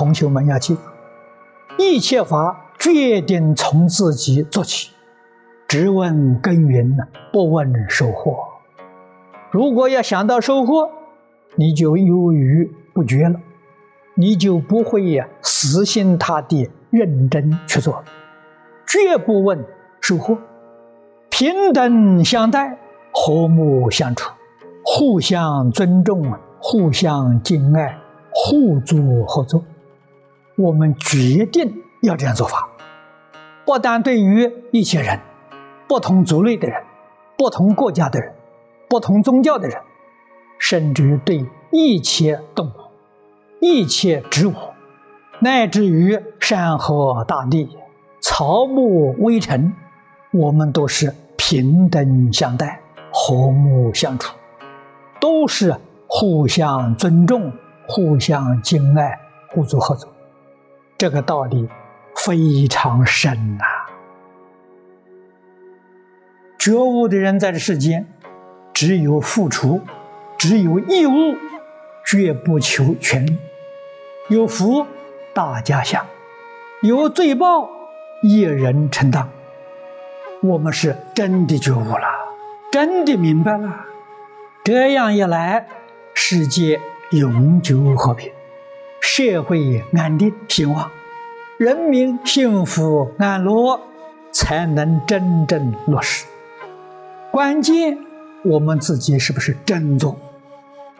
[0.00, 0.80] 同学们要记住，
[1.76, 4.92] 一切法决定从自己做起，
[5.68, 8.34] 只问耕耘呢，不问收获。
[9.50, 10.88] 如果要想到收获，
[11.56, 13.38] 你就犹豫不决了，
[14.14, 18.02] 你就不会呀死心塌地认真去做，
[18.86, 19.62] 绝不问
[20.00, 20.38] 收获，
[21.28, 22.78] 平等相待，
[23.12, 24.32] 和睦相处，
[24.82, 27.98] 互相尊重，互相敬爱，
[28.30, 29.62] 互助合作。
[30.60, 32.68] 我们决定要这样做法，
[33.64, 35.18] 不但对于一些人，
[35.88, 36.82] 不同族类的人，
[37.38, 38.30] 不同国家的人，
[38.88, 39.80] 不同宗教的人，
[40.58, 42.72] 甚至于对一切动物、
[43.60, 44.52] 一切植物，
[45.38, 47.68] 乃至于山河大地、
[48.20, 49.72] 草木微尘，
[50.32, 52.78] 我们都是平等相待、
[53.10, 54.36] 和睦相处，
[55.18, 55.74] 都是
[56.06, 57.50] 互相尊重、
[57.88, 60.06] 互相敬爱、互助合作。
[61.00, 61.66] 这个道理
[62.14, 63.64] 非常深呐！
[66.58, 68.06] 觉悟的人在这世间，
[68.74, 69.80] 只有付出，
[70.36, 71.38] 只有义务，
[72.04, 73.38] 绝不求权利。
[74.28, 74.86] 有福
[75.32, 76.04] 大家享，
[76.82, 77.70] 有罪报
[78.22, 79.26] 一人承担。
[80.42, 82.06] 我们是真的觉悟了，
[82.70, 83.86] 真的明白了。
[84.62, 85.66] 这样一来，
[86.12, 86.78] 世界
[87.12, 88.30] 永久和平。
[89.00, 90.90] 社会安定兴旺，
[91.58, 93.80] 人民幸福安乐，
[94.30, 96.26] 才能真正落实。
[97.30, 97.98] 关键
[98.44, 100.16] 我们自己是不是真做？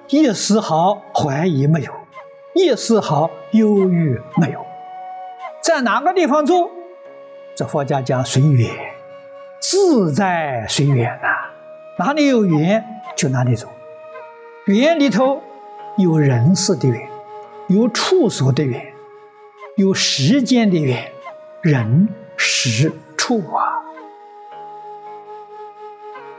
[0.09, 1.93] 一丝毫怀疑没有，
[2.55, 4.65] 一丝毫忧郁没有。
[5.63, 6.71] 在哪个地方做？
[7.55, 8.75] 这佛家讲随缘，
[9.61, 11.29] 自在随缘呐。
[11.99, 12.83] 哪里有缘
[13.15, 13.69] 就哪里走。
[14.67, 15.43] 缘里头
[15.99, 17.10] 有人事的缘。
[17.71, 18.85] 有处所的缘，
[19.77, 21.13] 有时间的缘，
[21.63, 23.79] 人、时、处啊。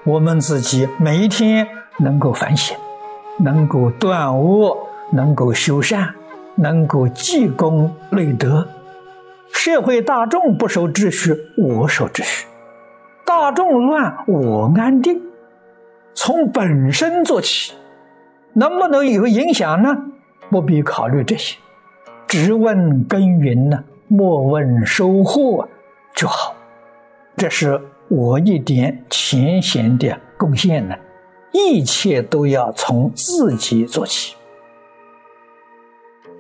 [0.04, 1.66] 我们自己每一天
[2.00, 2.76] 能够反省，
[3.40, 4.78] 能够断恶，
[5.14, 6.14] 能够修善，
[6.56, 8.68] 能够积功累德，
[9.54, 12.46] 社会大众不守秩序，我守秩序；
[13.24, 15.22] 大众乱，我安定。
[16.14, 17.72] 从本身做起，
[18.52, 20.08] 能不能有影响呢？
[20.52, 21.58] 不必考虑这些，
[22.28, 25.66] 只问耕耘呢，莫问收获
[26.14, 26.54] 就好。
[27.38, 30.96] 这是我一点浅显的贡献呢。
[31.54, 34.36] 一切都要从自己做起。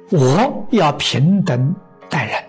[0.09, 1.73] 我要平等
[2.09, 2.43] 待人，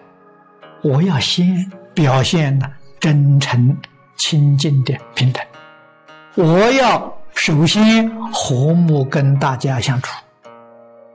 [0.82, 2.66] 我要先表现呢
[2.98, 3.76] 真诚、
[4.16, 5.42] 亲近的平等。
[6.34, 10.12] 我要首先和睦跟大家相处。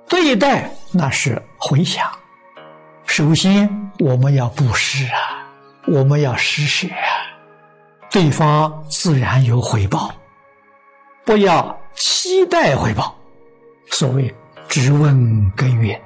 [0.10, 2.10] 对待那是回想，
[3.06, 3.70] 首先
[4.00, 5.46] 我们要布施啊，
[5.86, 7.28] 我们要施舍啊，
[8.10, 10.12] 对方自然有回报，
[11.26, 13.14] 不要期待回报。
[13.92, 14.34] 所谓
[14.68, 16.00] 只问耕耘，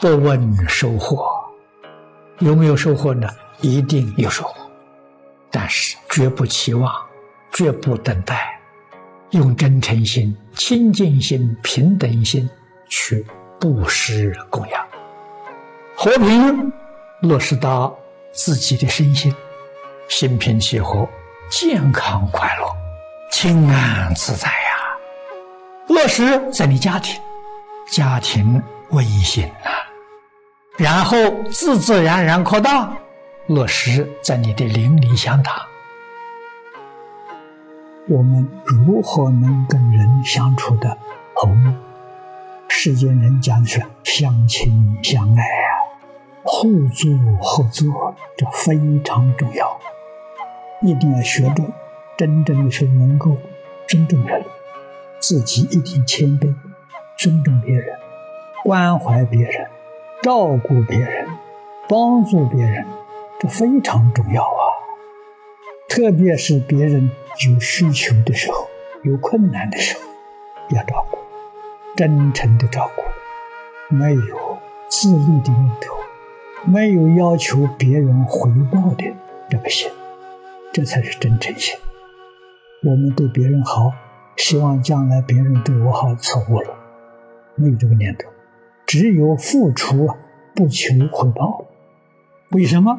[0.00, 1.28] 不问收获，
[2.38, 3.28] 有没有收获呢？
[3.60, 4.68] 一定有收获，
[5.50, 6.92] 但是绝不期望，
[7.52, 8.58] 绝不等待，
[9.30, 12.48] 用真诚心、清净心、平等心
[12.88, 13.24] 去。
[13.62, 14.84] 布施供养，
[15.94, 16.72] 和平
[17.20, 17.96] 落实到
[18.32, 19.32] 自己的身心，
[20.08, 21.08] 心平气和，
[21.48, 22.66] 健康快乐，
[23.30, 24.98] 清安自在呀。
[25.86, 27.22] 落实在你家庭，
[27.88, 29.70] 家庭温馨呐，
[30.76, 31.16] 然后
[31.48, 32.92] 自自然然扩大，
[33.46, 35.54] 落实在你的邻里乡党。
[38.08, 40.98] 我们如何能跟人相处的
[41.32, 41.72] 和睦？
[42.84, 45.70] 世间人讲的是相亲相爱啊，
[46.42, 49.78] 互助合作，这非常重要。
[50.80, 51.62] 一定要学着，
[52.16, 53.36] 真正的是能够
[53.86, 54.44] 尊重人，
[55.20, 56.52] 自己一定谦卑，
[57.16, 57.96] 尊重别人，
[58.64, 59.68] 关怀别人，
[60.20, 61.28] 照顾别人，
[61.88, 62.84] 帮助别人，
[63.38, 64.62] 这非常重要啊。
[65.88, 67.08] 特别是别人
[67.48, 68.66] 有需求的时候，
[69.04, 70.00] 有困难的时候，
[70.76, 71.21] 要照顾。
[71.94, 74.58] 真诚的照顾，没有
[74.88, 75.94] 自利的念头，
[76.64, 79.04] 没有要求别人回报的
[79.50, 79.90] 这个心，
[80.72, 81.76] 这才是真诚心。
[82.82, 83.92] 我们对别人好，
[84.36, 86.74] 希望将来别人对我好，错误了，
[87.56, 88.28] 没有这个念头，
[88.86, 90.08] 只有付出
[90.54, 91.66] 不求回报。
[92.52, 92.98] 为什么？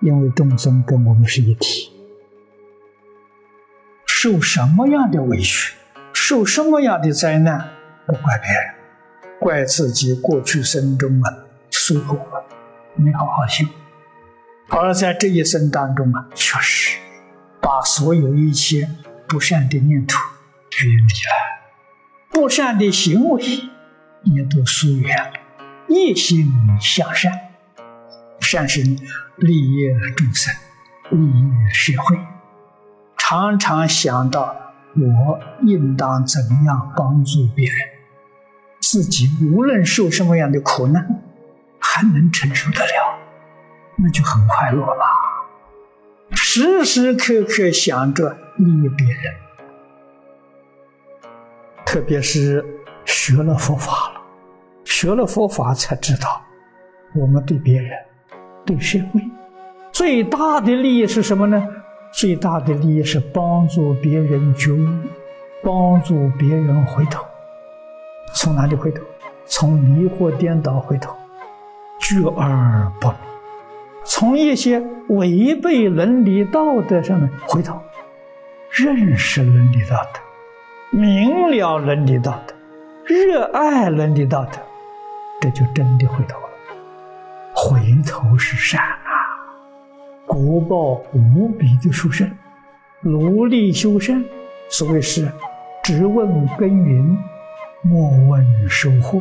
[0.00, 1.90] 因为众生跟我们是一体，
[4.06, 5.74] 受什么样的委屈，
[6.12, 7.73] 受什么样的灾难。
[8.06, 8.74] 不怪别人，
[9.40, 11.32] 怪自己过去生中啊
[11.70, 12.44] 疏忽了，
[12.96, 13.64] 没好好修。
[14.68, 16.98] 而在这一生当中啊，确实
[17.60, 18.88] 把所有一切
[19.28, 20.18] 不善的念头
[20.82, 21.34] 远离了，
[22.30, 23.42] 不善的行为
[24.22, 25.32] 也都疏远了，
[25.88, 27.32] 一心向善，
[28.40, 28.82] 善是
[29.36, 30.54] 利益众生、
[31.10, 32.18] 利益社会，
[33.16, 34.56] 常常想到
[34.96, 37.93] 我应当怎样帮助别人。
[38.94, 41.04] 自己无论受什么样的苦难，
[41.80, 43.18] 还能承受得了，
[43.96, 45.04] 那就很快乐了。
[46.30, 49.34] 时时刻刻想着利益别人，
[51.84, 52.64] 特别是
[53.04, 54.20] 学了佛法了，
[54.84, 56.40] 学了佛法才知道，
[57.16, 57.90] 我们对别人、
[58.64, 59.20] 对社会
[59.90, 61.66] 最大的利益是什么呢？
[62.12, 64.86] 最大的利益是帮助别人觉悟，
[65.64, 67.26] 帮助别人回头。
[68.34, 69.02] 从哪里回头？
[69.46, 71.14] 从迷惑颠倒回头，
[72.00, 73.14] 觉而不迷；
[74.02, 77.78] 从一些违背伦理道德上面回头，
[78.70, 82.54] 认识伦理道德，明了伦理道德，
[83.04, 84.58] 热爱伦理道德，
[85.42, 86.48] 这就真的回头了。
[87.54, 89.12] 回头是善啊，
[90.26, 92.30] 果报无比的殊胜。
[93.02, 94.24] 努力修身，
[94.70, 95.30] 所谓是
[95.82, 97.18] 直问耕耘。
[97.86, 99.20] 莫问收获，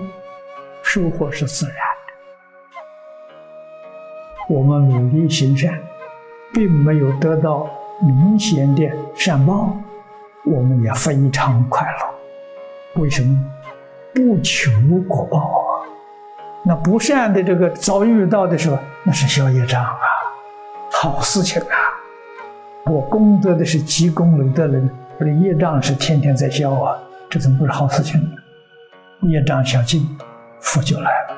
[0.83, 2.13] 收获是自然的。
[4.47, 5.77] 我们努力行善，
[6.53, 7.69] 并没有得到
[8.01, 9.75] 明显的善报，
[10.45, 13.01] 我们也非常快乐。
[13.01, 13.37] 为什么？
[14.15, 14.71] 不求
[15.09, 15.83] 果报啊！
[16.63, 19.99] 那不善的这个遭遇到的时候，那是消业障啊，
[20.89, 21.75] 好事情啊！
[22.85, 24.89] 我功德的是积功累德人，
[25.19, 26.97] 我的业障是天天在消啊，
[27.29, 28.37] 这怎么不是好事情呢？
[29.29, 30.07] 业障小尽，
[30.59, 31.37] 福就来了。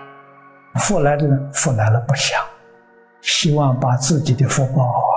[0.79, 2.41] 福来的人，福来了不想，
[3.21, 5.07] 希望把自己的福报啊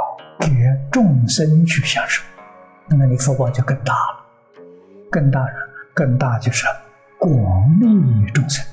[0.41, 0.49] 给
[0.91, 2.23] 众生去享受，
[2.87, 4.25] 那么你福报就更大了。
[5.11, 5.53] 更大了，
[5.94, 6.67] 更大就是
[7.19, 7.31] 广
[7.81, 8.65] 利众生，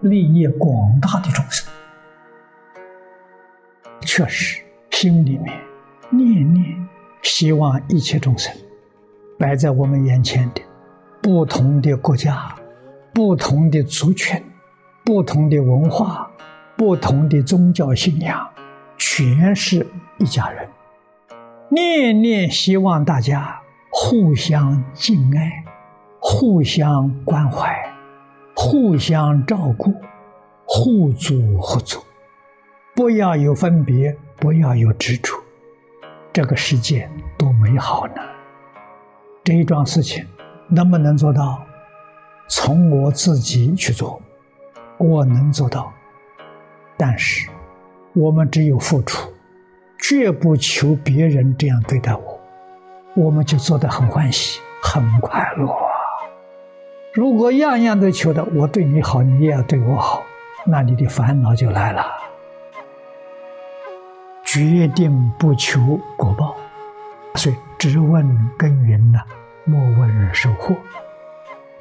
[0.00, 1.66] 利益广大的众生。
[4.02, 5.58] 确实，心里面
[6.10, 6.88] 念念
[7.22, 8.54] 希望一切众生
[9.38, 10.62] 摆在我们眼前的
[11.20, 12.54] 不同的国家。
[13.14, 14.42] 不同的族群、
[15.04, 16.28] 不同的文化、
[16.76, 18.44] 不同的宗教信仰，
[18.98, 19.86] 全是
[20.18, 20.68] 一家人。
[21.68, 23.56] 念念希望大家
[23.88, 25.64] 互相敬爱、
[26.18, 27.72] 互相关怀、
[28.56, 29.94] 互相照顾、
[30.66, 32.04] 互助合作，
[32.96, 35.32] 不要有分别，不要有执着，
[36.32, 37.08] 这个世界
[37.38, 38.14] 多美好呢！
[39.44, 40.26] 这一桩事情
[40.68, 41.64] 能不能做到？
[42.48, 44.20] 从我自己去做，
[44.98, 45.92] 我能做到。
[46.96, 47.48] 但是，
[48.12, 49.32] 我们只有付出，
[49.98, 52.40] 绝不求别人这样对待我，
[53.14, 55.68] 我们就做得很欢喜、很快乐。
[57.12, 60.22] 如果样样都求的我对你好，你也要对我好，
[60.66, 62.04] 那你的烦恼就来了。
[64.44, 65.80] 决定不求
[66.16, 66.54] 果报，
[67.36, 69.20] 所以只问耕耘呐，
[69.64, 70.76] 莫问收获。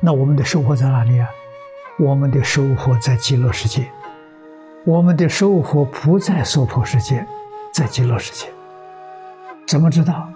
[0.05, 1.29] 那我们的收获在哪里啊？
[1.97, 3.89] 我们的收获在极乐世界，
[4.83, 7.25] 我们的收获不在娑婆世界，
[7.73, 8.51] 在极乐世界。
[9.65, 10.27] 怎么知道？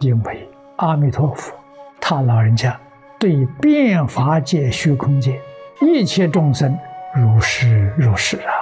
[0.00, 1.54] 因为阿弥陀佛，
[1.98, 2.78] 他老人家
[3.18, 5.40] 对变法界、虚空界
[5.80, 6.76] 一切众生
[7.14, 8.52] 如是如是啊。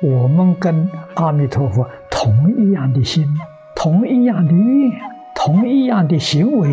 [0.00, 3.26] 我们跟阿弥陀佛同一样的心，
[3.74, 4.92] 同一样的愿，
[5.34, 6.68] 同一样的行为，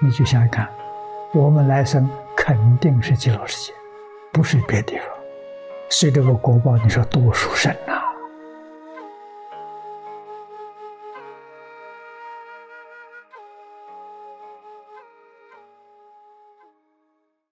[0.00, 0.66] 你就想想看。
[1.34, 3.72] 我们来生肯定是极乐世界，
[4.32, 5.06] 不是别的地方，
[5.88, 7.93] 所以这个国报你说多殊胜啊！